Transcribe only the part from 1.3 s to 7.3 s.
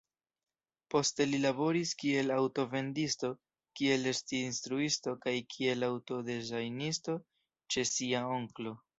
li laboris kiel aŭto-vendisto, kiel stir-instruisto kaj kiel aŭto-dezajnisto